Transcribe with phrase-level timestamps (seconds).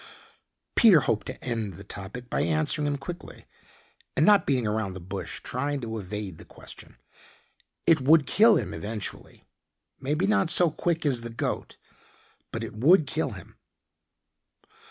[0.75, 3.45] Peter hoped to end the topic by answering him quickly
[4.17, 6.97] and not beating around the bush trying to evade the question.
[7.85, 9.43] "It would kill him eventually.
[9.99, 11.77] Maybe not so quick as the goat,
[12.51, 13.59] but it would kill him."